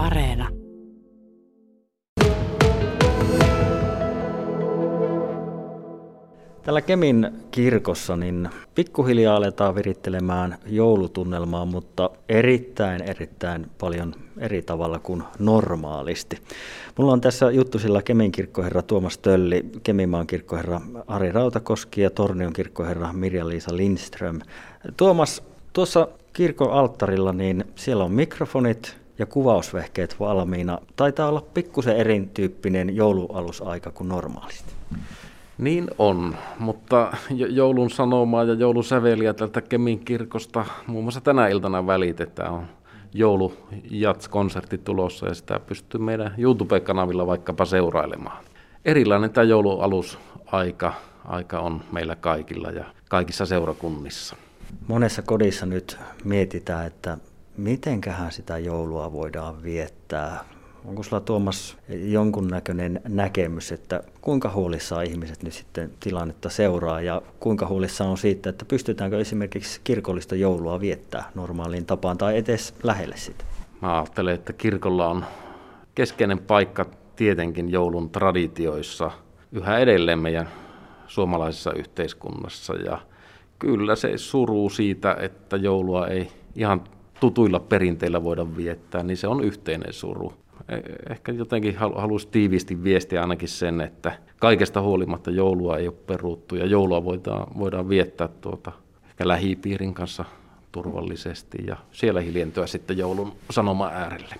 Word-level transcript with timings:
Areena. 0.00 0.48
Täällä 6.62 6.80
Kemin 6.80 7.30
kirkossa 7.50 8.16
niin 8.16 8.48
pikkuhiljaa 8.74 9.36
aletaan 9.36 9.74
virittelemään 9.74 10.58
joulutunnelmaa, 10.66 11.64
mutta 11.64 12.10
erittäin 12.28 13.02
erittäin 13.02 13.66
paljon 13.78 14.14
eri 14.38 14.62
tavalla 14.62 14.98
kuin 14.98 15.22
normaalisti. 15.38 16.38
Mulla 16.98 17.12
on 17.12 17.20
tässä 17.20 17.50
juttusilla 17.50 18.02
Kemin 18.02 18.32
kirkkoherra 18.32 18.82
Tuomas 18.82 19.18
Tölli, 19.18 19.64
Kemimaan 19.82 20.26
kirkkoherra 20.26 20.80
Ari 21.06 21.32
Rautakoski 21.32 22.00
ja 22.00 22.10
Tornion 22.10 22.52
kirkkoherra 22.52 23.12
Mirja-Liisa 23.12 23.76
Lindström. 23.76 24.40
Tuomas, 24.96 25.42
tuossa 25.72 26.08
kirkon 26.32 26.72
alttarilla 26.72 27.32
niin 27.32 27.64
siellä 27.74 28.04
on 28.04 28.12
mikrofonit, 28.12 29.00
ja 29.20 29.26
kuvausvehkeet 29.26 30.20
valmiina. 30.20 30.78
Taitaa 30.96 31.28
olla 31.28 31.44
pikkusen 31.54 31.96
erityyppinen 31.96 32.96
joulualusaika 32.96 33.90
kuin 33.90 34.08
normaalisti. 34.08 34.72
Niin 35.58 35.90
on, 35.98 36.36
mutta 36.58 37.12
joulun 37.30 37.90
sanomaa 37.90 38.44
ja 38.44 38.54
joulun 38.54 38.84
säveliä 38.84 39.34
tältä 39.34 39.60
Kemin 39.60 39.98
kirkosta 39.98 40.64
muun 40.86 41.04
muassa 41.04 41.20
tänä 41.20 41.48
iltana 41.48 41.86
välitetään. 41.86 42.52
On 42.52 42.66
joulujats-konsertti 43.14 44.78
tulossa 44.78 45.26
ja 45.26 45.34
sitä 45.34 45.60
pystyy 45.60 46.00
meidän 46.00 46.34
YouTube-kanavilla 46.38 47.26
vaikkapa 47.26 47.64
seurailemaan. 47.64 48.44
Erilainen 48.84 49.30
tämä 49.30 49.44
joulualusaika 49.44 50.92
aika 51.24 51.60
on 51.60 51.80
meillä 51.92 52.16
kaikilla 52.16 52.70
ja 52.70 52.84
kaikissa 53.08 53.46
seurakunnissa. 53.46 54.36
Monessa 54.88 55.22
kodissa 55.22 55.66
nyt 55.66 55.98
mietitään, 56.24 56.86
että 56.86 57.18
mitenköhän 57.56 58.32
sitä 58.32 58.58
joulua 58.58 59.12
voidaan 59.12 59.62
viettää 59.62 60.44
Onko 60.84 61.02
sulla 61.02 61.20
Tuomas 61.20 61.76
jonkunnäköinen 61.88 63.00
näkemys, 63.08 63.72
että 63.72 64.02
kuinka 64.20 64.50
huolissaan 64.50 65.04
ihmiset 65.04 65.42
nyt 65.42 65.52
sitten 65.52 65.90
tilannetta 66.00 66.48
seuraa 66.50 67.00
ja 67.00 67.22
kuinka 67.40 67.66
huolissaan 67.66 68.10
on 68.10 68.18
siitä, 68.18 68.50
että 68.50 68.64
pystytäänkö 68.64 69.20
esimerkiksi 69.20 69.80
kirkollista 69.84 70.34
joulua 70.34 70.80
viettää 70.80 71.30
normaaliin 71.34 71.86
tapaan 71.86 72.18
tai 72.18 72.36
edes 72.36 72.74
lähelle 72.82 73.16
sitä? 73.16 73.44
Mä 73.82 73.96
ajattelen, 73.96 74.34
että 74.34 74.52
kirkolla 74.52 75.08
on 75.08 75.24
keskeinen 75.94 76.38
paikka 76.38 76.86
tietenkin 77.16 77.70
joulun 77.70 78.10
traditioissa 78.10 79.10
yhä 79.52 79.78
edelleen 79.78 80.18
meidän 80.18 80.48
suomalaisessa 81.06 81.72
yhteiskunnassa 81.72 82.74
ja 82.74 82.98
kyllä 83.58 83.96
se 83.96 84.18
suruu 84.18 84.70
siitä, 84.70 85.16
että 85.20 85.56
joulua 85.56 86.06
ei 86.06 86.30
ihan 86.54 86.84
tutuilla 87.20 87.60
perinteillä 87.60 88.24
voida 88.24 88.56
viettää, 88.56 89.02
niin 89.02 89.16
se 89.16 89.28
on 89.28 89.44
yhteinen 89.44 89.92
suru. 89.92 90.32
E, 90.68 90.76
ehkä 91.10 91.32
jotenkin 91.32 91.76
halusi 91.76 92.28
tiiviisti 92.28 92.84
viestiä 92.84 93.20
ainakin 93.20 93.48
sen, 93.48 93.80
että 93.80 94.12
kaikesta 94.38 94.80
huolimatta 94.80 95.30
joulua 95.30 95.78
ei 95.78 95.88
ole 95.88 95.96
peruttu 96.06 96.56
ja 96.56 96.66
joulua 96.66 97.04
voidaan, 97.04 97.46
voidaan 97.58 97.88
viettää 97.88 98.28
tuota, 98.28 98.72
ehkä 99.08 99.28
lähipiirin 99.28 99.94
kanssa 99.94 100.24
turvallisesti 100.72 101.58
ja 101.66 101.76
siellä 101.92 102.20
hiljentyä 102.20 102.66
sitten 102.66 102.98
joulun 102.98 103.32
sanoma 103.50 103.88
äärelle. 103.88 104.34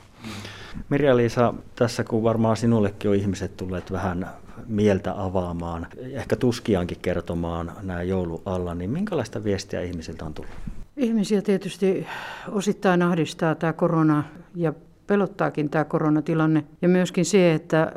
Mirja-Liisa, 0.89 1.55
tässä 1.77 2.05
kun 2.05 2.23
varmaan 2.23 2.57
sinullekin 2.57 3.11
on 3.11 3.17
ihmiset 3.17 3.57
tulleet 3.57 3.93
vähän 3.93 4.29
mieltä 4.67 5.15
avaamaan, 5.17 5.87
ehkä 6.13 6.37
tuskiankin 6.37 6.99
kertomaan 7.03 7.73
nämä 7.83 8.03
joulualla, 8.03 8.75
niin 8.75 8.91
minkälaista 8.91 9.45
viestiä 9.45 9.81
ihmisiltä 9.81 10.25
on 10.25 10.35
tullut? 10.35 10.80
Ihmisiä 11.01 11.43
tietysti 11.43 12.07
osittain 12.53 13.03
ahdistaa 13.03 13.55
tämä 13.55 13.73
korona 13.73 14.25
ja 14.55 14.73
pelottaakin 15.07 15.71
tämä 15.71 15.85
koronatilanne. 15.85 16.65
Ja 16.83 16.89
myöskin 16.89 17.25
se, 17.25 17.55
että 17.55 17.83
äh, 17.83 17.91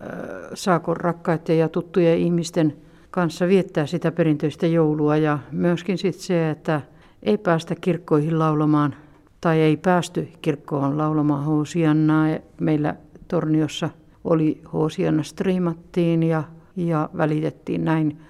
saako 0.53 0.93
rakkaiden 0.93 1.57
ja 1.57 1.69
tuttujen 1.69 2.17
ihmisten 2.17 2.77
kanssa 3.11 3.47
viettää 3.47 3.85
sitä 3.85 4.11
perinteistä 4.11 4.67
joulua. 4.67 5.17
Ja 5.17 5.39
myöskin 5.51 5.97
sit 5.97 6.15
se, 6.15 6.49
että 6.49 6.81
ei 7.23 7.37
päästä 7.37 7.75
kirkkoihin 7.75 8.39
laulamaan 8.39 8.95
tai 9.41 9.59
ei 9.59 9.77
päästy 9.77 10.27
kirkkoon 10.41 10.97
laulamaan 10.97 11.45
Hoosiannaa. 11.45 12.27
Meillä 12.59 12.95
Torniossa 13.27 13.89
oli 14.23 14.61
Hoosianna 14.73 15.23
striimattiin 15.23 16.23
ja, 16.23 16.43
ja 16.75 17.09
välitettiin 17.17 17.85
näin 17.85 18.21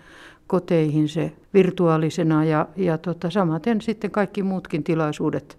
koteihin 0.53 1.09
se 1.09 1.31
virtuaalisena 1.53 2.45
ja, 2.45 2.67
ja 2.75 2.97
tota, 2.97 3.29
samaten 3.29 3.81
sitten 3.81 4.11
kaikki 4.11 4.43
muutkin 4.43 4.83
tilaisuudet 4.83 5.57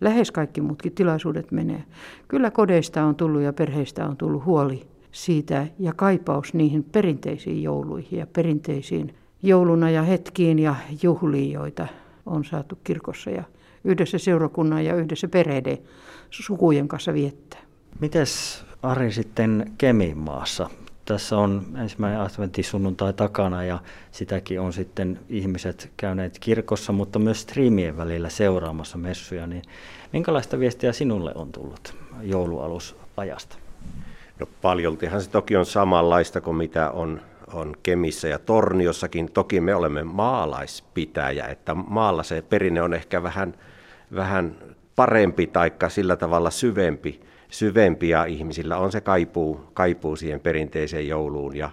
lähes 0.00 0.30
kaikki 0.30 0.60
muutkin 0.60 0.92
tilaisuudet 0.92 1.52
menee. 1.52 1.84
Kyllä 2.28 2.50
kodeista 2.50 3.04
on 3.04 3.14
tullut 3.14 3.42
ja 3.42 3.52
perheistä 3.52 4.06
on 4.06 4.16
tullut 4.16 4.44
huoli 4.44 4.86
siitä 5.12 5.66
ja 5.78 5.92
kaipaus 5.92 6.54
niihin 6.54 6.84
perinteisiin 6.84 7.62
jouluihin 7.62 8.18
ja 8.18 8.26
perinteisiin 8.26 9.14
jouluna 9.42 9.90
ja 9.90 10.02
hetkiin 10.02 10.58
ja 10.58 10.74
juhliin, 11.02 11.52
joita 11.52 11.86
on 12.26 12.44
saatu 12.44 12.78
kirkossa 12.84 13.30
ja 13.30 13.44
yhdessä 13.84 14.18
seurakunnan 14.18 14.84
ja 14.84 14.94
yhdessä 14.94 15.28
perheiden 15.28 15.78
sukujen 16.30 16.88
kanssa 16.88 17.14
viettää. 17.14 17.60
Mites 18.00 18.64
Ari 18.82 19.12
sitten 19.12 19.72
Kemimaassa? 19.78 20.70
Tässä 21.06 21.38
on 21.38 21.66
ensimmäinen 21.82 22.20
adventisunnuntai 22.20 23.12
takana 23.12 23.64
ja 23.64 23.78
sitäkin 24.10 24.60
on 24.60 24.72
sitten 24.72 25.18
ihmiset 25.28 25.90
käyneet 25.96 26.38
kirkossa, 26.38 26.92
mutta 26.92 27.18
myös 27.18 27.40
striimien 27.40 27.96
välillä 27.96 28.28
seuraamassa 28.28 28.98
messuja. 28.98 29.46
Niin 29.46 29.62
minkälaista 30.12 30.58
viestiä 30.58 30.92
sinulle 30.92 31.32
on 31.34 31.52
tullut 31.52 31.94
joulualusajasta? 32.22 33.56
No 34.40 34.46
paljoltihan 34.62 35.22
se 35.22 35.30
toki 35.30 35.56
on 35.56 35.66
samanlaista 35.66 36.40
kuin 36.40 36.56
mitä 36.56 36.90
on, 36.90 37.20
on 37.52 37.74
Kemissä 37.82 38.28
ja 38.28 38.38
Torniossakin. 38.38 39.32
Toki 39.32 39.60
me 39.60 39.74
olemme 39.74 40.04
maalaispitäjä, 40.04 41.46
että 41.46 41.74
maalla 41.74 42.22
se 42.22 42.42
perinne 42.42 42.82
on 42.82 42.94
ehkä 42.94 43.22
vähän, 43.22 43.54
vähän 44.14 44.56
parempi 44.96 45.46
tai 45.46 45.72
sillä 45.88 46.16
tavalla 46.16 46.50
syvempi 46.50 47.20
syvempi 47.48 48.08
ja 48.08 48.24
ihmisillä 48.24 48.76
on 48.76 48.92
se 48.92 49.00
kaipuu, 49.00 49.60
kaipuu 49.74 50.16
siihen 50.16 50.40
perinteiseen 50.40 51.08
jouluun. 51.08 51.56
Ja, 51.56 51.70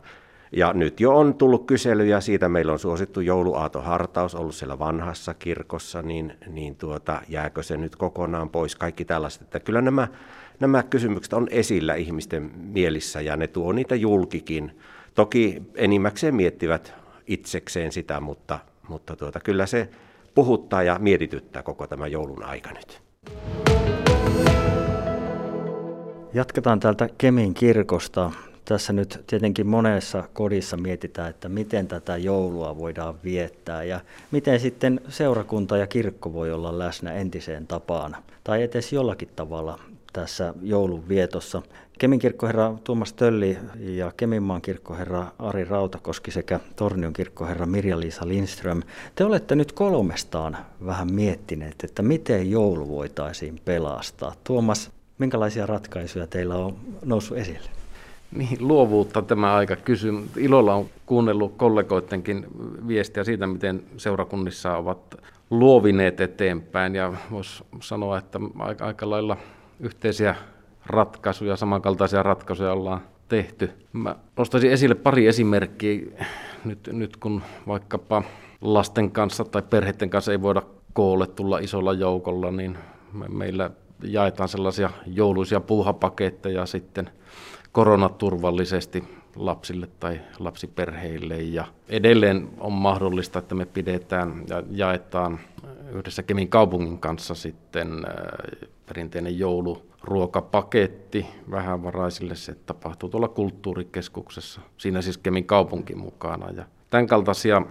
ja 0.51 0.73
nyt 0.73 0.99
jo 0.99 1.17
on 1.17 1.33
tullut 1.33 1.65
kyselyjä 1.65 2.21
siitä, 2.21 2.49
meillä 2.49 2.71
on 2.71 2.79
suosittu 2.79 3.21
jouluaatohartaus 3.21 4.35
ollut 4.35 4.55
siellä 4.55 4.79
vanhassa 4.79 5.33
kirkossa, 5.33 6.01
niin, 6.01 6.33
niin 6.47 6.75
tuota, 6.75 7.21
jääkö 7.29 7.63
se 7.63 7.77
nyt 7.77 7.95
kokonaan 7.95 8.49
pois, 8.49 8.75
kaikki 8.75 9.05
tällaiset. 9.05 9.41
Että 9.41 9.59
kyllä 9.59 9.81
nämä, 9.81 10.07
nämä 10.59 10.83
kysymykset 10.83 11.33
on 11.33 11.47
esillä 11.51 11.95
ihmisten 11.95 12.51
mielissä 12.55 13.21
ja 13.21 13.37
ne 13.37 13.47
tuo 13.47 13.71
niitä 13.71 13.95
julkikin. 13.95 14.77
Toki 15.15 15.61
enimmäkseen 15.75 16.35
miettivät 16.35 16.93
itsekseen 17.27 17.91
sitä, 17.91 18.19
mutta, 18.19 18.59
mutta 18.87 19.15
tuota, 19.15 19.39
kyllä 19.39 19.65
se 19.65 19.89
puhuttaa 20.35 20.83
ja 20.83 20.99
mietityttää 20.99 21.63
koko 21.63 21.87
tämä 21.87 22.07
joulun 22.07 22.43
aika 22.43 22.71
nyt. 22.71 23.03
Jatketaan 26.33 26.79
täältä 26.79 27.09
Kemin 27.17 27.53
kirkosta. 27.53 28.31
Tässä 28.65 28.93
nyt 28.93 29.23
tietenkin 29.27 29.67
monessa 29.67 30.23
kodissa 30.33 30.77
mietitään, 30.77 31.29
että 31.29 31.49
miten 31.49 31.87
tätä 31.87 32.17
joulua 32.17 32.77
voidaan 32.77 33.15
viettää 33.23 33.83
ja 33.83 33.99
miten 34.31 34.59
sitten 34.59 35.01
seurakunta 35.09 35.77
ja 35.77 35.87
kirkko 35.87 36.33
voi 36.33 36.51
olla 36.51 36.79
läsnä 36.79 37.13
entiseen 37.13 37.67
tapaan 37.67 38.15
tai 38.43 38.63
edes 38.63 38.93
jollakin 38.93 39.29
tavalla 39.35 39.79
tässä 40.13 40.53
joulun 40.61 41.07
vietossa. 41.07 41.61
Kemin 41.99 42.19
kirkkoherra 42.19 42.73
Tuomas 42.83 43.13
Tölli 43.13 43.57
ja 43.79 44.11
Keminmaan 44.17 44.61
kirkkoherra 44.61 45.27
Ari 45.39 45.63
Rautakoski 45.63 46.31
sekä 46.31 46.59
Tornion 46.75 47.13
kirkkoherra 47.13 47.65
Mirja-Liisa 47.65 48.27
Lindström. 48.27 48.81
Te 49.15 49.25
olette 49.25 49.55
nyt 49.55 49.71
kolmestaan 49.71 50.57
vähän 50.85 51.13
miettineet, 51.13 51.75
että 51.83 52.01
miten 52.01 52.51
joulu 52.51 52.87
voitaisiin 52.87 53.61
pelastaa. 53.65 54.35
Tuomas, 54.43 54.91
Minkälaisia 55.17 55.65
ratkaisuja 55.65 56.27
teillä 56.27 56.55
on 56.55 56.75
noussut 57.05 57.37
esille? 57.37 57.69
Niin, 58.31 58.57
luovuutta 58.59 59.21
tämä 59.21 59.55
aika 59.55 59.75
kysyy. 59.75 60.13
Ilolla 60.37 60.75
on 60.75 60.85
kuunnellut 61.05 61.53
kollegoidenkin 61.57 62.45
viestiä 62.87 63.23
siitä, 63.23 63.47
miten 63.47 63.83
seurakunnissa 63.97 64.77
ovat 64.77 65.15
luovineet 65.49 66.21
eteenpäin. 66.21 66.95
Ja 66.95 67.13
voisi 67.31 67.63
sanoa, 67.79 68.17
että 68.17 68.39
aika, 68.59 68.85
aika 68.85 69.09
lailla 69.09 69.37
yhteisiä 69.79 70.35
ratkaisuja, 70.85 71.55
samankaltaisia 71.55 72.23
ratkaisuja 72.23 72.73
ollaan 72.73 73.01
tehty. 73.29 73.71
Mä 73.93 74.15
nostaisin 74.37 74.71
esille 74.71 74.95
pari 74.95 75.27
esimerkkiä 75.27 76.01
nyt, 76.65 76.89
nyt 76.91 77.17
kun 77.17 77.41
vaikkapa 77.67 78.23
lasten 78.61 79.11
kanssa 79.11 79.45
tai 79.45 79.61
perheiden 79.61 80.09
kanssa 80.09 80.31
ei 80.31 80.41
voida 80.41 80.61
koolle 80.93 81.27
tulla 81.27 81.59
isolla 81.59 81.93
joukolla, 81.93 82.51
niin 82.51 82.77
me, 83.13 83.27
meillä 83.27 83.69
jaetaan 84.03 84.49
sellaisia 84.49 84.89
jouluisia 85.07 85.59
puuhapaketteja 85.59 86.65
sitten 86.65 87.09
koronaturvallisesti 87.71 89.03
lapsille 89.35 89.87
tai 89.99 90.19
lapsiperheille. 90.39 91.37
Ja 91.37 91.65
edelleen 91.89 92.49
on 92.59 92.73
mahdollista, 92.73 93.39
että 93.39 93.55
me 93.55 93.65
pidetään 93.65 94.43
ja 94.49 94.63
jaetaan 94.71 95.39
yhdessä 95.91 96.23
Kemin 96.23 96.49
kaupungin 96.49 96.99
kanssa 96.99 97.35
sitten 97.35 98.05
perinteinen 98.85 99.39
jouluruokapaketti 99.39 101.25
vähävaraisille. 101.51 102.35
Se 102.35 102.55
tapahtuu 102.65 103.09
tuolla 103.09 103.27
kulttuurikeskuksessa, 103.27 104.61
siinä 104.77 105.01
siis 105.01 105.17
Kemin 105.17 105.45
kaupunki 105.45 105.95
mukana. 105.95 106.49
Ja 106.51 106.65
tämän 106.89 107.07
kaltaisia 107.07 107.61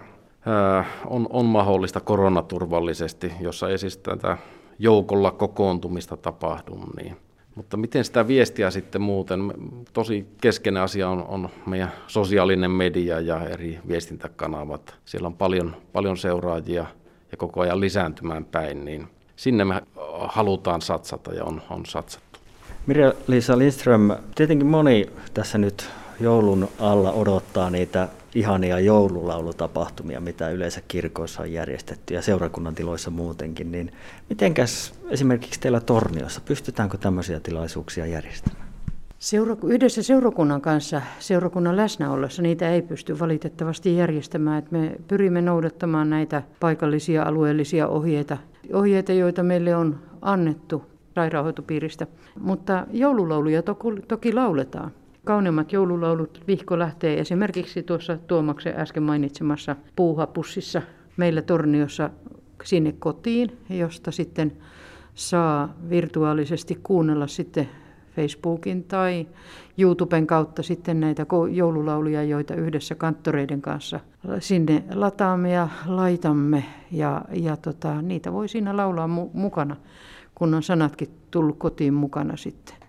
ää, 0.46 0.84
on, 1.06 1.26
on 1.30 1.44
mahdollista 1.44 2.00
koronaturvallisesti, 2.00 3.32
jossa 3.40 3.68
ei 3.68 3.78
siis 3.78 3.96
tätä 3.96 4.38
joukolla 4.78 5.30
kokoontumista 5.30 6.16
tapahdu. 6.16 6.80
Niin. 7.02 7.16
Mutta 7.54 7.76
miten 7.76 8.04
sitä 8.04 8.28
viestiä 8.28 8.70
sitten 8.70 9.02
muuten? 9.02 9.52
Tosi 9.92 10.26
keskeinen 10.40 10.82
asia 10.82 11.08
on, 11.08 11.24
on 11.28 11.48
meidän 11.66 11.92
sosiaalinen 12.06 12.70
media 12.70 13.20
ja 13.20 13.44
eri 13.44 13.78
viestintäkanavat. 13.88 14.94
Siellä 15.04 15.26
on 15.26 15.36
paljon, 15.36 15.76
paljon 15.92 16.16
seuraajia 16.16 16.86
ja 17.30 17.36
koko 17.36 17.60
ajan 17.60 17.80
lisääntymään 17.80 18.44
päin, 18.44 18.84
niin 18.84 19.08
sinne 19.36 19.64
me 19.64 19.82
halutaan 20.28 20.82
satsata 20.82 21.34
ja 21.34 21.44
on, 21.44 21.62
on 21.70 21.86
satsattu. 21.86 22.38
Mirja-Liisa 22.86 23.58
Lindström, 23.58 24.10
tietenkin 24.34 24.66
moni 24.66 25.06
tässä 25.34 25.58
nyt 25.58 25.90
joulun 26.20 26.68
alla 26.78 27.12
odottaa 27.12 27.70
niitä 27.70 28.08
ihania 28.34 28.80
joululaulutapahtumia, 28.80 30.20
mitä 30.20 30.50
yleensä 30.50 30.80
kirkoissa 30.88 31.42
on 31.42 31.52
järjestetty 31.52 32.14
ja 32.14 32.22
seurakunnan 32.22 32.74
tiloissa 32.74 33.10
muutenkin, 33.10 33.72
niin 33.72 33.92
mitenkäs 34.28 34.94
esimerkiksi 35.10 35.60
teillä 35.60 35.80
Torniossa, 35.80 36.40
pystytäänkö 36.44 36.98
tämmöisiä 36.98 37.40
tilaisuuksia 37.40 38.06
järjestämään? 38.06 38.72
Yhdessä 39.66 40.02
seurakunnan 40.02 40.60
kanssa, 40.60 41.02
seurakunnan 41.18 41.76
läsnäolossa, 41.76 42.42
niitä 42.42 42.70
ei 42.70 42.82
pysty 42.82 43.18
valitettavasti 43.18 43.96
järjestämään. 43.96 44.62
Me 44.70 44.96
pyrimme 45.08 45.42
noudattamaan 45.42 46.10
näitä 46.10 46.42
paikallisia 46.60 47.22
alueellisia 47.22 47.88
ohjeita, 47.88 48.36
ohjeita, 48.72 49.12
joita 49.12 49.42
meille 49.42 49.76
on 49.76 49.98
annettu 50.22 50.82
sairaanhoitopiiristä. 51.14 52.06
Mutta 52.40 52.86
joululauluja 52.90 53.62
to- 53.62 53.78
toki 54.08 54.32
lauletaan. 54.32 54.90
Kauneimmat 55.24 55.72
joululaulut 55.72 56.42
vihko 56.46 56.78
lähtee 56.78 57.20
esimerkiksi 57.20 57.82
tuossa 57.82 58.16
Tuomaksen 58.16 58.80
äsken 58.80 59.02
mainitsemassa 59.02 59.76
puuhapussissa 59.96 60.82
meillä 61.16 61.42
Torniossa 61.42 62.10
sinne 62.64 62.94
kotiin, 62.98 63.58
josta 63.70 64.10
sitten 64.10 64.52
saa 65.14 65.74
virtuaalisesti 65.90 66.78
kuunnella 66.82 67.26
sitten 67.26 67.68
Facebookin 68.16 68.84
tai 68.84 69.26
YouTuben 69.78 70.26
kautta 70.26 70.62
sitten 70.62 71.00
näitä 71.00 71.26
joululauluja, 71.50 72.22
joita 72.22 72.54
yhdessä 72.54 72.94
kanttoreiden 72.94 73.62
kanssa 73.62 74.00
sinne 74.38 74.84
lataamme 74.94 75.52
ja 75.52 75.68
laitamme. 75.86 76.64
Ja, 76.90 77.24
ja 77.32 77.56
tota, 77.56 78.02
niitä 78.02 78.32
voi 78.32 78.48
siinä 78.48 78.76
laulaa 78.76 79.06
mu- 79.06 79.30
mukana, 79.32 79.76
kun 80.34 80.54
on 80.54 80.62
sanatkin 80.62 81.08
tullut 81.30 81.58
kotiin 81.58 81.94
mukana 81.94 82.36
sitten. 82.36 82.81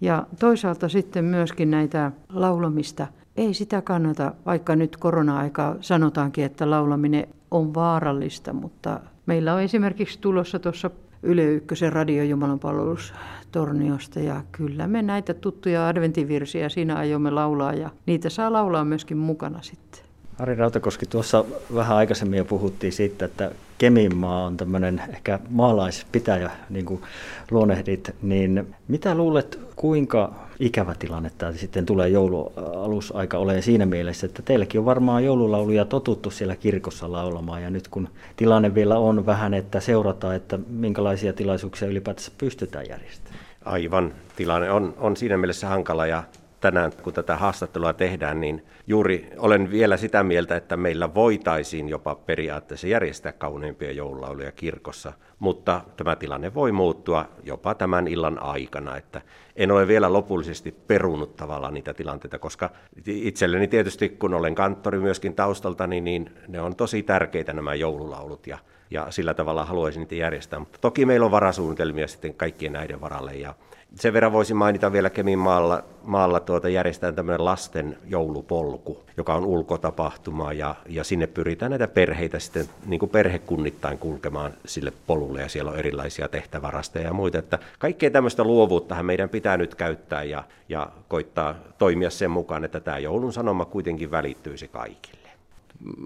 Ja 0.00 0.26
toisaalta 0.38 0.88
sitten 0.88 1.24
myöskin 1.24 1.70
näitä 1.70 2.12
laulamista. 2.28 3.06
Ei 3.36 3.54
sitä 3.54 3.82
kannata, 3.82 4.34
vaikka 4.46 4.76
nyt 4.76 4.96
korona-aikaa 4.96 5.76
sanotaankin, 5.80 6.44
että 6.44 6.70
laulaminen 6.70 7.26
on 7.50 7.74
vaarallista, 7.74 8.52
mutta 8.52 9.00
meillä 9.26 9.54
on 9.54 9.62
esimerkiksi 9.62 10.18
tulossa 10.20 10.58
tuossa 10.58 10.90
Yle 11.22 11.44
Ykkösen 11.44 11.92
radiojumalanpalvelus 11.92 13.14
Torniosta 13.52 14.20
ja 14.20 14.42
kyllä 14.52 14.86
me 14.86 15.02
näitä 15.02 15.34
tuttuja 15.34 15.88
adventivirsiä 15.88 16.68
siinä 16.68 16.96
aiomme 16.96 17.30
laulaa 17.30 17.72
ja 17.72 17.90
niitä 18.06 18.28
saa 18.28 18.52
laulaa 18.52 18.84
myöskin 18.84 19.16
mukana 19.16 19.62
sitten. 19.62 20.09
Ari 20.40 20.54
Rautakoski, 20.54 21.06
tuossa 21.06 21.44
vähän 21.74 21.96
aikaisemmin 21.96 22.38
jo 22.38 22.44
puhuttiin 22.44 22.92
siitä, 22.92 23.24
että 23.24 23.50
Keminmaa 23.78 24.44
on 24.44 24.56
tämmöinen 24.56 25.02
ehkä 25.10 25.38
maalaispitäjä, 25.50 26.50
niin 26.70 26.86
kuin 26.86 27.02
luonehdit, 27.50 28.14
niin 28.22 28.74
mitä 28.88 29.14
luulet, 29.14 29.58
kuinka 29.76 30.32
ikävä 30.58 30.94
tilanne 30.98 31.30
tämä 31.38 31.52
sitten 31.52 31.86
tulee 31.86 32.08
joulualusaika 32.08 33.38
olemaan 33.38 33.62
siinä 33.62 33.86
mielessä, 33.86 34.26
että 34.26 34.42
teilläkin 34.42 34.78
on 34.78 34.84
varmaan 34.84 35.24
joululauluja 35.24 35.84
totuttu 35.84 36.30
siellä 36.30 36.56
kirkossa 36.56 37.12
laulamaan, 37.12 37.62
ja 37.62 37.70
nyt 37.70 37.88
kun 37.88 38.08
tilanne 38.36 38.74
vielä 38.74 38.98
on 38.98 39.26
vähän, 39.26 39.54
että 39.54 39.80
seurataan, 39.80 40.36
että 40.36 40.58
minkälaisia 40.68 41.32
tilaisuuksia 41.32 41.88
ylipäätänsä 41.88 42.32
pystytään 42.38 42.88
järjestämään. 42.88 43.40
Aivan, 43.64 44.12
tilanne 44.36 44.70
on, 44.70 44.94
on 44.98 45.16
siinä 45.16 45.36
mielessä 45.36 45.68
hankala, 45.68 46.06
ja 46.06 46.22
tänään, 46.60 46.92
kun 47.02 47.12
tätä 47.12 47.36
haastattelua 47.36 47.92
tehdään, 47.92 48.40
niin 48.40 48.66
juuri 48.86 49.30
olen 49.36 49.70
vielä 49.70 49.96
sitä 49.96 50.22
mieltä, 50.22 50.56
että 50.56 50.76
meillä 50.76 51.14
voitaisiin 51.14 51.88
jopa 51.88 52.14
periaatteessa 52.14 52.86
järjestää 52.86 53.32
kauneimpia 53.32 53.92
joululauluja 53.92 54.52
kirkossa, 54.52 55.12
mutta 55.38 55.80
tämä 55.96 56.16
tilanne 56.16 56.54
voi 56.54 56.72
muuttua 56.72 57.28
jopa 57.42 57.74
tämän 57.74 58.08
illan 58.08 58.42
aikana, 58.42 58.96
että 58.96 59.22
en 59.56 59.70
ole 59.70 59.88
vielä 59.88 60.12
lopullisesti 60.12 60.72
perunut 60.86 61.36
tavallaan 61.36 61.74
niitä 61.74 61.94
tilanteita, 61.94 62.38
koska 62.38 62.70
itselleni 63.06 63.68
tietysti, 63.68 64.08
kun 64.08 64.34
olen 64.34 64.54
kanttori 64.54 64.98
myöskin 64.98 65.34
taustalta, 65.34 65.86
niin, 65.86 66.04
niin 66.04 66.30
ne 66.48 66.60
on 66.60 66.76
tosi 66.76 67.02
tärkeitä 67.02 67.52
nämä 67.52 67.74
joululaulut 67.74 68.46
ja 68.46 68.58
ja 68.92 69.06
sillä 69.10 69.34
tavalla 69.34 69.64
haluaisin 69.64 70.00
niitä 70.00 70.14
järjestää. 70.14 70.58
Mutta 70.58 70.78
toki 70.80 71.06
meillä 71.06 71.24
on 71.24 71.30
varasuunnitelmia 71.30 72.08
sitten 72.08 72.34
kaikkien 72.34 72.72
näiden 72.72 73.00
varalle 73.00 73.34
ja 73.34 73.54
sen 73.94 74.12
verran 74.12 74.32
voisin 74.32 74.56
mainita 74.56 74.92
vielä 74.92 75.10
Kemin 75.10 75.38
maalla, 75.38 75.84
maalla 76.02 76.40
tuota, 76.40 76.68
järjestetään 76.68 77.14
tämmöinen 77.14 77.44
lasten 77.44 77.98
joulupolku, 78.06 79.02
joka 79.16 79.34
on 79.34 79.44
ulkotapahtuma 79.44 80.52
ja, 80.52 80.74
ja 80.88 81.04
sinne 81.04 81.26
pyritään 81.26 81.70
näitä 81.70 81.88
perheitä 81.88 82.38
sitten 82.38 82.66
niin 82.86 83.00
kuin 83.00 83.10
perhekunnittain 83.10 83.98
kulkemaan 83.98 84.52
sille 84.66 84.92
polulle 85.06 85.40
ja 85.40 85.48
siellä 85.48 85.70
on 85.70 85.78
erilaisia 85.78 86.28
tehtävärasteja 86.28 87.06
ja 87.06 87.12
muita. 87.12 87.38
Että 87.38 87.58
kaikkea 87.78 88.10
tämmöistä 88.10 88.44
luovuutta 88.44 89.02
meidän 89.02 89.28
pitää 89.28 89.56
nyt 89.56 89.74
käyttää 89.74 90.22
ja, 90.22 90.44
ja 90.68 90.88
koittaa 91.08 91.54
toimia 91.78 92.10
sen 92.10 92.30
mukaan, 92.30 92.64
että 92.64 92.80
tämä 92.80 92.98
joulun 92.98 93.32
sanoma 93.32 93.64
kuitenkin 93.64 94.10
välittyisi 94.10 94.68
kaikille. 94.68 95.20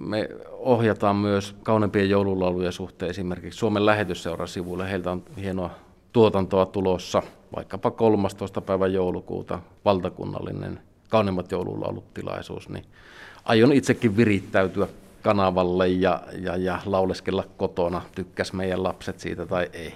Me 0.00 0.28
ohjataan 0.50 1.16
myös 1.16 1.56
kauneimpien 1.62 2.10
joululaulujen 2.10 2.72
suhteen 2.72 3.10
esimerkiksi 3.10 3.58
Suomen 3.58 3.86
lähetysseuran 3.86 4.48
sivuille. 4.48 4.90
Heiltä 4.90 5.10
on 5.10 5.22
hienoa 5.36 5.70
tuotantoa 6.14 6.66
tulossa, 6.66 7.22
vaikkapa 7.56 7.90
13. 7.90 8.60
päivä 8.60 8.86
joulukuuta 8.86 9.58
valtakunnallinen 9.84 10.80
kauneimmat 11.08 11.52
joululaulut-tilaisuus, 11.52 12.68
niin 12.68 12.84
aion 13.44 13.72
itsekin 13.72 14.16
virittäytyä 14.16 14.88
kanavalle 15.22 15.88
ja, 15.88 16.22
ja, 16.40 16.56
ja 16.56 16.78
lauleskella 16.86 17.44
kotona, 17.56 18.02
tykkäs 18.14 18.52
meidän 18.52 18.82
lapset 18.82 19.20
siitä 19.20 19.46
tai 19.46 19.70
ei. 19.72 19.92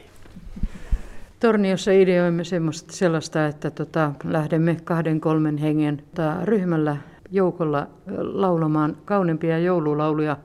Torniossa 1.40 1.90
ideoimme 1.90 2.44
semmoista, 2.44 2.92
sellaista, 2.92 3.46
että 3.46 3.70
tota, 3.70 4.12
lähdemme 4.24 4.76
kahden 4.84 5.20
kolmen 5.20 5.56
hengen 5.56 6.02
ryhmällä 6.44 6.96
joukolla 7.30 7.86
laulamaan 8.16 8.96
kauneimpia 9.04 9.58
joululauluja. 9.58 10.36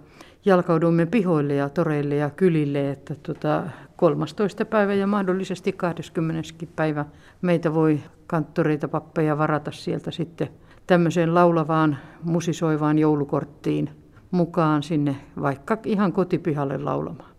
Jalkaudumme 0.45 1.05
pihoille 1.05 1.55
ja 1.55 1.69
toreille 1.69 2.15
ja 2.15 2.29
kylille, 2.29 2.91
että 2.91 3.15
tota, 3.15 3.63
13. 3.95 4.65
päivä 4.65 4.93
ja 4.93 5.07
mahdollisesti 5.07 5.73
20. 5.73 6.50
päivä 6.75 7.05
meitä 7.41 7.73
voi 7.73 8.00
kanttoreita, 8.27 8.88
pappeja 8.88 9.38
varata 9.38 9.71
sieltä 9.71 10.12
sitten 10.12 10.50
tämmöiseen 10.88 11.33
laulavaan, 11.33 11.97
musisoivaan 12.23 13.00
joulukorttiin 13.00 13.89
mukaan 14.31 14.83
sinne 14.83 15.15
vaikka 15.41 15.77
ihan 15.85 16.13
kotipihalle 16.13 16.77
laulamaan. 16.77 17.29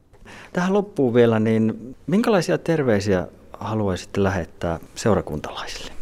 Tähän 0.53 0.73
loppuu 0.73 1.15
vielä, 1.15 1.41
niin 1.41 1.97
minkälaisia 2.07 2.59
terveisiä 2.59 3.29
haluaisitte 3.59 4.23
lähettää 4.23 4.79
seurakuntalaisille? 4.95 5.93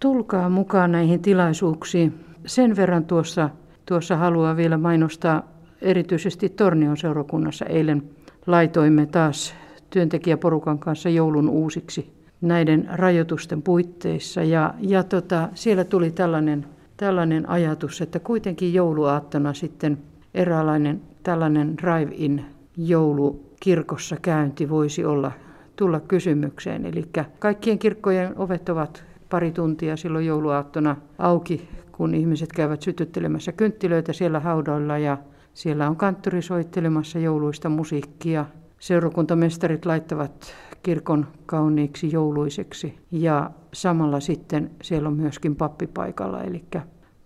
Tulkaa 0.00 0.48
mukaan 0.48 0.92
näihin 0.92 1.22
tilaisuuksiin. 1.22 2.24
Sen 2.46 2.76
verran 2.76 3.04
tuossa, 3.04 3.50
tuossa 3.86 4.16
haluaa 4.16 4.56
vielä 4.56 4.78
mainostaa 4.78 5.52
erityisesti 5.82 6.48
Tornion 6.48 6.96
seurakunnassa. 6.96 7.64
Eilen 7.64 8.02
laitoimme 8.46 9.06
taas 9.06 9.54
työntekijäporukan 9.90 10.78
kanssa 10.78 11.08
joulun 11.08 11.48
uusiksi 11.48 12.12
näiden 12.40 12.88
rajoitusten 12.92 13.62
puitteissa. 13.62 14.42
Ja, 14.42 14.74
ja 14.80 15.02
tota, 15.02 15.48
siellä 15.54 15.84
tuli 15.84 16.10
tällainen, 16.10 16.66
tällainen 16.96 17.48
ajatus, 17.48 18.00
että 18.00 18.18
kuitenkin 18.18 18.74
jouluaattona 18.74 19.54
sitten 19.54 19.98
eräänlainen 20.34 21.00
tällainen 21.22 21.76
drive-in 21.78 22.44
joulu 22.76 23.52
kirkossa 23.60 24.16
käynti 24.22 24.68
voisi 24.68 25.04
olla 25.04 25.32
tulla 25.76 26.00
kysymykseen. 26.00 26.86
Eli 26.86 27.04
kaikkien 27.38 27.78
kirkkojen 27.78 28.38
ovet 28.38 28.68
ovat 28.68 29.04
pari 29.30 29.52
tuntia 29.52 29.96
silloin 29.96 30.26
jouluaattona 30.26 30.96
auki, 31.18 31.68
kun 31.92 32.14
ihmiset 32.14 32.52
käyvät 32.52 32.82
sytyttelemässä 32.82 33.52
kynttilöitä 33.52 34.12
siellä 34.12 34.40
haudoilla 34.40 34.98
ja 34.98 35.18
siellä 35.54 35.88
on 35.88 35.96
kanttori 35.96 36.42
soittelemassa 36.42 37.18
jouluista 37.18 37.68
musiikkia 37.68 38.46
seurakuntamestarit 38.78 39.86
laittavat 39.86 40.54
kirkon 40.82 41.26
kauniiksi 41.46 42.12
jouluiseksi 42.12 42.98
ja 43.10 43.50
samalla 43.72 44.20
sitten 44.20 44.70
siellä 44.82 45.08
on 45.08 45.16
myöskin 45.16 45.56
pappi 45.56 45.86
paikalla. 45.86 46.42
Eli 46.42 46.64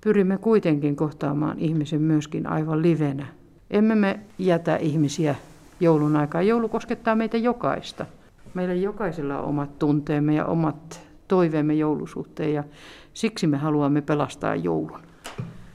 pyrimme 0.01 0.39
kuitenkin 0.39 0.97
kohtaamaan 0.97 1.59
ihmisen 1.59 2.03
myöskin 2.03 2.47
aivan 2.47 2.83
livenä. 2.83 3.27
Emme 3.71 3.95
me 3.95 4.21
jätä 4.39 4.77
ihmisiä 4.77 5.35
joulun 5.81 6.17
aikaa. 6.17 6.43
Joulu 6.43 6.69
koskettaa 6.69 7.15
meitä 7.15 7.37
jokaista. 7.37 8.07
Meillä 8.55 8.75
jokaisella 8.75 9.39
on 9.39 9.45
omat 9.45 9.79
tunteemme 9.79 10.35
ja 10.35 10.45
omat 10.45 11.07
toiveemme 11.29 11.75
joulusuhteen 11.75 12.53
ja 12.53 12.65
siksi 13.13 13.47
me 13.47 13.57
haluamme 13.57 14.01
pelastaa 14.01 14.55
joulun. 14.55 15.01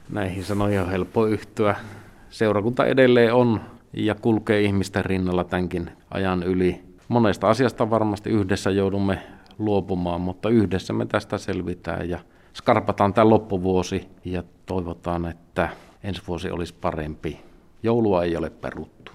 Näihin 0.09 0.43
sanoihin 0.43 0.81
on 0.81 0.89
helppo 0.89 1.25
yhtyä. 1.25 1.75
Seurakunta 2.31 2.85
edelleen 2.85 3.33
on 3.33 3.61
ja 3.93 4.15
kulkee 4.15 4.61
ihmisten 4.61 5.05
rinnalla 5.05 5.43
tämänkin 5.43 5.91
ajan 6.11 6.43
yli. 6.43 6.81
Monesta 7.07 7.49
asiasta 7.49 7.89
varmasti 7.89 8.29
yhdessä 8.29 8.69
joudumme 8.71 9.23
luopumaan, 9.57 10.21
mutta 10.21 10.49
yhdessä 10.49 10.93
me 10.93 11.05
tästä 11.05 11.37
selvitään 11.37 12.09
ja 12.09 12.19
skarpataan 12.53 13.13
tämä 13.13 13.29
loppuvuosi 13.29 14.07
ja 14.25 14.43
toivotaan, 14.65 15.25
että 15.25 15.69
ensi 16.03 16.21
vuosi 16.27 16.51
olisi 16.51 16.73
parempi. 16.81 17.39
Joulua 17.83 18.23
ei 18.23 18.37
ole 18.37 18.49
peruttu. 18.49 19.11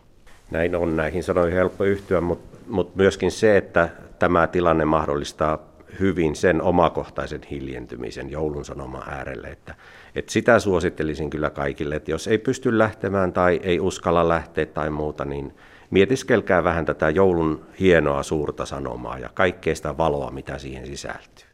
Näin 0.51 0.77
on, 0.77 0.97
näihin 0.97 1.23
sanoihin 1.23 1.57
helppo 1.57 1.85
yhtyä, 1.85 2.21
mutta, 2.21 2.59
mutta 2.69 2.93
myöskin 2.97 3.31
se, 3.31 3.57
että 3.57 3.89
tämä 4.19 4.47
tilanne 4.47 4.85
mahdollistaa 4.85 5.59
hyvin 6.01 6.37
sen 6.37 6.63
omakohtaisen 6.63 7.41
hiljentymisen 7.51 8.31
joulun 8.31 8.65
sanoma 8.65 9.05
äärelle. 9.09 9.49
Että, 9.49 9.75
että 10.15 10.33
sitä 10.33 10.59
suosittelisin 10.59 11.31
kyllä 11.31 11.51
kaikille, 11.51 11.97
että 11.97 12.11
jos 12.11 12.29
ei 12.29 12.39
pysty 12.39 12.79
lähtemään 12.79 13.33
tai 13.33 13.61
ei 13.63 13.81
uskalla 13.81 14.29
lähteä 14.29 14.67
tai 14.67 14.91
muuta, 14.91 15.25
niin 15.25 15.55
mietiskelkää 15.91 16.65
vähän 16.65 16.85
tätä 16.85 17.11
joulun 17.11 17.67
hienoa 17.81 18.23
suurta 18.23 18.67
sanomaa 18.67 19.19
ja 19.19 19.29
kaikkea 19.35 19.75
sitä 19.75 19.99
valoa, 19.99 20.31
mitä 20.31 20.59
siihen 20.59 20.87
sisältyy. 20.87 21.46